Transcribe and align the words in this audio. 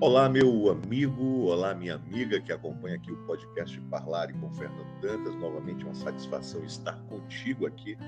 Olá, 0.00 0.28
meu 0.28 0.70
amigo, 0.70 1.46
olá, 1.46 1.74
minha 1.74 1.96
amiga 1.96 2.40
que 2.40 2.52
acompanha 2.52 2.94
aqui 2.94 3.10
o 3.10 3.16
podcast 3.26 3.80
Parlare 3.90 4.32
com 4.34 4.48
Fernando 4.52 5.00
Dantas. 5.00 5.34
Novamente, 5.34 5.84
uma 5.84 5.92
satisfação 5.92 6.62
estar 6.62 6.96
contigo 7.08 7.66
aqui 7.66 7.98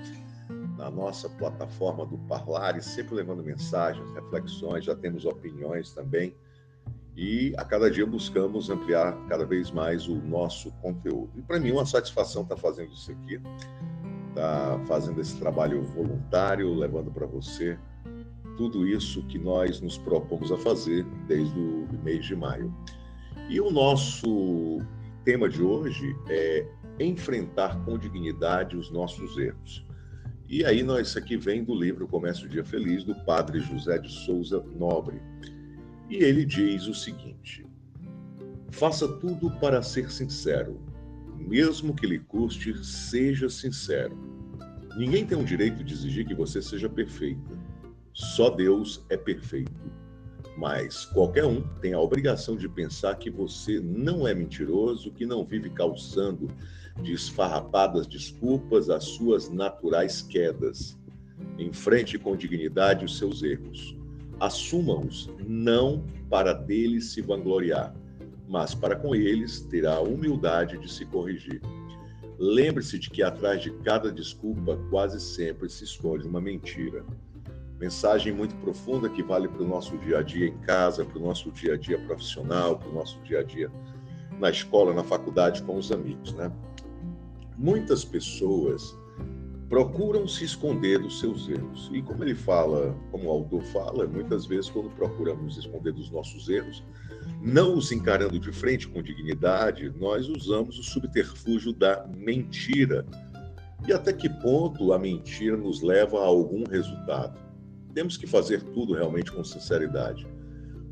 na 0.77 0.89
nossa 0.89 1.27
plataforma 1.31 2.05
do 2.05 2.17
Parlare, 2.17 2.81
sempre 2.81 3.15
levando 3.15 3.43
mensagens, 3.43 4.09
reflexões, 4.13 4.85
já 4.85 4.95
temos 4.95 5.25
opiniões 5.25 5.91
também. 5.91 6.33
E 7.13 7.53
a 7.57 7.65
cada 7.65 7.91
dia 7.91 8.05
buscamos 8.05 8.69
ampliar 8.69 9.11
cada 9.27 9.45
vez 9.45 9.69
mais 9.69 10.07
o 10.07 10.15
nosso 10.15 10.71
conteúdo. 10.81 11.29
E 11.35 11.41
para 11.41 11.59
mim, 11.59 11.71
uma 11.71 11.85
satisfação 11.85 12.43
estar 12.43 12.55
fazendo 12.55 12.93
isso 12.93 13.11
aqui, 13.11 13.37
estar 14.29 14.79
fazendo 14.85 15.19
esse 15.19 15.37
trabalho 15.37 15.83
voluntário, 15.87 16.73
levando 16.73 17.11
para 17.11 17.25
você 17.25 17.77
tudo 18.57 18.87
isso 18.87 19.23
que 19.23 19.37
nós 19.37 19.81
nos 19.81 19.97
propomos 19.97 20.51
a 20.51 20.57
fazer 20.57 21.05
desde 21.27 21.57
o 21.59 21.87
mês 22.03 22.25
de 22.25 22.35
maio. 22.35 22.73
E 23.49 23.59
o 23.59 23.69
nosso 23.69 24.81
tema 25.23 25.49
de 25.49 25.61
hoje 25.61 26.15
é 26.29 26.65
enfrentar 26.99 27.83
com 27.83 27.97
dignidade 27.97 28.77
os 28.77 28.91
nossos 28.91 29.37
erros. 29.37 29.85
E 30.47 30.65
aí 30.65 30.83
nós 30.83 31.09
isso 31.09 31.17
aqui 31.17 31.37
vem 31.37 31.63
do 31.63 31.73
livro 31.73 32.07
Comércio 32.07 32.45
o 32.45 32.49
Dia 32.49 32.63
Feliz 32.63 33.03
do 33.03 33.15
Padre 33.23 33.59
José 33.59 33.97
de 33.97 34.11
Souza 34.11 34.61
Nobre. 34.77 35.21
E 36.09 36.15
ele 36.17 36.45
diz 36.45 36.87
o 36.87 36.93
seguinte: 36.93 37.65
Faça 38.69 39.07
tudo 39.07 39.49
para 39.59 39.81
ser 39.81 40.11
sincero, 40.11 40.79
mesmo 41.37 41.95
que 41.95 42.05
lhe 42.05 42.19
custe, 42.19 42.73
seja 42.83 43.49
sincero. 43.49 44.17
Ninguém 44.97 45.25
tem 45.25 45.37
o 45.37 45.43
direito 45.43 45.83
de 45.83 45.93
exigir 45.93 46.25
que 46.25 46.35
você 46.35 46.61
seja 46.61 46.89
perfeita. 46.89 47.57
Só 48.13 48.49
Deus 48.49 49.05
é 49.09 49.17
perfeito. 49.17 49.71
Mas 50.57 51.05
qualquer 51.05 51.45
um 51.45 51.61
tem 51.79 51.93
a 51.93 51.99
obrigação 51.99 52.55
de 52.55 52.67
pensar 52.67 53.15
que 53.15 53.29
você 53.29 53.79
não 53.79 54.27
é 54.27 54.33
mentiroso, 54.33 55.11
que 55.11 55.25
não 55.25 55.45
vive 55.45 55.69
calçando 55.69 56.47
de 57.01 57.13
esfarrapadas 57.13 58.05
desculpas 58.05 58.89
as 58.89 59.03
suas 59.05 59.49
naturais 59.49 60.21
quedas. 60.21 60.97
Enfrente 61.57 62.19
com 62.19 62.35
dignidade 62.35 63.05
os 63.05 63.17
seus 63.17 63.41
erros. 63.41 63.95
Assuma-os, 64.39 65.29
não 65.47 66.05
para 66.29 66.53
deles 66.53 67.11
se 67.13 67.21
vangloriar, 67.21 67.93
mas 68.47 68.73
para 68.73 68.95
com 68.95 69.15
eles 69.15 69.61
ter 69.61 69.85
a 69.85 69.99
humildade 70.01 70.77
de 70.77 70.91
se 70.91 71.05
corrigir. 71.05 71.61
Lembre-se 72.37 72.97
de 72.97 73.09
que 73.09 73.21
atrás 73.21 73.61
de 73.61 73.71
cada 73.83 74.11
desculpa 74.11 74.77
quase 74.89 75.19
sempre 75.19 75.69
se 75.69 75.83
esconde 75.83 76.27
uma 76.27 76.41
mentira. 76.41 77.05
Mensagem 77.81 78.31
muito 78.31 78.55
profunda 78.57 79.09
que 79.09 79.23
vale 79.23 79.47
para 79.47 79.63
o 79.63 79.67
nosso 79.67 79.97
dia 79.97 80.19
a 80.19 80.21
dia 80.21 80.47
em 80.47 80.57
casa, 80.59 81.03
para 81.03 81.17
o 81.17 81.21
nosso 81.21 81.49
dia 81.51 81.73
a 81.73 81.77
dia 81.77 81.97
profissional, 82.05 82.77
para 82.77 82.87
o 82.87 82.93
nosso 82.93 83.19
dia 83.21 83.39
a 83.39 83.43
dia 83.43 83.71
na 84.39 84.51
escola, 84.51 84.93
na 84.93 85.03
faculdade, 85.03 85.63
com 85.63 85.75
os 85.77 85.91
amigos, 85.91 86.31
né? 86.35 86.51
Muitas 87.57 88.05
pessoas 88.05 88.95
procuram 89.67 90.27
se 90.27 90.45
esconder 90.45 90.99
dos 90.99 91.19
seus 91.19 91.49
erros. 91.49 91.89
E 91.91 92.03
como 92.03 92.23
ele 92.23 92.35
fala, 92.35 92.95
como 93.09 93.29
o 93.29 93.31
autor 93.31 93.63
fala, 93.63 94.05
muitas 94.05 94.45
vezes 94.45 94.69
quando 94.69 94.91
procuramos 94.91 95.57
esconder 95.57 95.93
dos 95.93 96.11
nossos 96.11 96.49
erros, 96.49 96.83
não 97.41 97.75
os 97.75 97.91
encarando 97.91 98.39
de 98.39 98.51
frente 98.51 98.87
com 98.87 99.01
dignidade, 99.01 99.91
nós 99.97 100.27
usamos 100.29 100.77
o 100.77 100.83
subterfúgio 100.83 101.73
da 101.73 102.07
mentira. 102.15 103.07
E 103.87 103.91
até 103.91 104.13
que 104.13 104.29
ponto 104.29 104.93
a 104.93 104.99
mentira 104.99 105.57
nos 105.57 105.81
leva 105.81 106.19
a 106.19 106.25
algum 106.25 106.63
resultado? 106.63 107.50
Temos 107.91 108.17
que 108.17 108.27
fazer 108.27 108.61
tudo 108.61 108.93
realmente 108.93 109.31
com 109.31 109.43
sinceridade, 109.43 110.27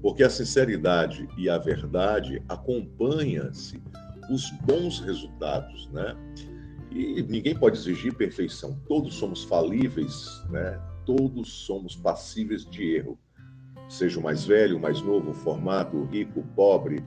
porque 0.02 0.24
a 0.24 0.30
sinceridade 0.30 1.28
e 1.38 1.50
a 1.50 1.58
verdade 1.58 2.42
acompanham-se 2.48 3.82
os 4.30 4.52
bons 4.62 5.00
resultados, 5.00 5.90
né? 5.92 6.16
E 6.92 7.22
ninguém 7.24 7.56
pode 7.56 7.78
exigir 7.78 8.14
perfeição. 8.16 8.80
Todos 8.88 9.16
somos 9.16 9.44
falíveis, 9.44 10.44
né? 10.50 10.80
Todos 11.06 11.52
somos 11.52 11.96
passíveis 11.96 12.66
de 12.66 12.96
erro. 12.96 13.18
Seja 13.88 14.20
o 14.20 14.24
mais 14.24 14.46
velho, 14.46 14.78
o 14.78 14.80
mais 14.80 15.02
novo, 15.02 15.34
formado, 15.34 16.04
rico, 16.06 16.44
pobre, 16.56 17.04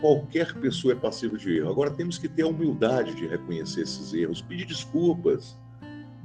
qualquer 0.00 0.54
pessoa 0.54 0.92
é 0.92 0.96
passível 0.96 1.36
de 1.36 1.58
erro. 1.58 1.70
Agora 1.70 1.90
temos 1.90 2.18
que 2.18 2.28
ter 2.28 2.42
a 2.42 2.48
humildade 2.48 3.14
de 3.14 3.26
reconhecer 3.26 3.82
esses 3.82 4.12
erros, 4.12 4.40
pedir 4.40 4.66
desculpas, 4.66 5.56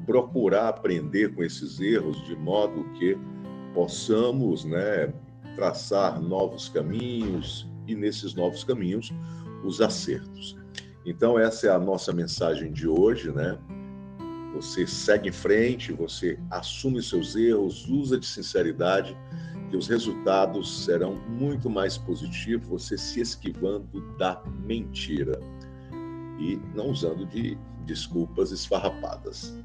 procurar 0.05 0.69
aprender 0.69 1.33
com 1.33 1.43
esses 1.43 1.79
erros 1.79 2.21
de 2.25 2.35
modo 2.35 2.83
que 2.93 3.17
possamos 3.73 4.63
né, 4.63 5.13
traçar 5.55 6.21
novos 6.21 6.69
caminhos 6.69 7.67
e 7.87 7.95
nesses 7.95 8.33
novos 8.33 8.63
caminhos 8.63 9.11
os 9.63 9.81
acertos. 9.81 10.57
Então 11.05 11.37
essa 11.37 11.67
é 11.67 11.69
a 11.69 11.79
nossa 11.79 12.13
mensagem 12.13 12.71
de 12.71 12.87
hoje, 12.87 13.31
né? 13.31 13.57
Você 14.53 14.85
segue 14.85 15.29
em 15.29 15.31
frente, 15.31 15.91
você 15.91 16.39
assume 16.51 17.01
seus 17.01 17.35
erros, 17.35 17.89
usa 17.89 18.19
de 18.19 18.25
sinceridade, 18.25 19.17
que 19.69 19.75
os 19.75 19.87
resultados 19.87 20.85
serão 20.85 21.15
muito 21.27 21.69
mais 21.69 21.97
positivos, 21.97 22.67
você 22.67 22.95
se 22.95 23.19
esquivando 23.19 24.15
da 24.17 24.41
mentira 24.63 25.39
e 26.39 26.59
não 26.75 26.89
usando 26.89 27.25
de 27.25 27.57
desculpas 27.83 28.51
esfarrapadas. 28.51 29.57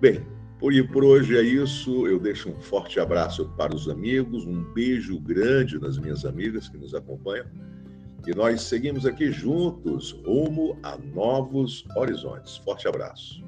Bem, 0.00 0.24
por, 0.58 0.72
por 0.92 1.04
hoje 1.04 1.36
é 1.36 1.42
isso. 1.42 2.06
Eu 2.06 2.18
deixo 2.18 2.50
um 2.50 2.60
forte 2.60 3.00
abraço 3.00 3.48
para 3.56 3.74
os 3.74 3.88
amigos, 3.88 4.44
um 4.44 4.62
beijo 4.72 5.18
grande 5.20 5.78
nas 5.78 5.98
minhas 5.98 6.24
amigas 6.24 6.68
que 6.68 6.76
nos 6.76 6.94
acompanham. 6.94 7.46
E 8.26 8.34
nós 8.34 8.62
seguimos 8.62 9.06
aqui 9.06 9.30
juntos, 9.32 10.12
rumo 10.24 10.76
a 10.82 10.96
novos 10.96 11.84
horizontes. 11.96 12.56
Forte 12.58 12.86
abraço. 12.86 13.42